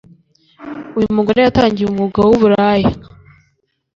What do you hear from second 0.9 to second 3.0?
uyumugore yatangiye umwuga wuburaya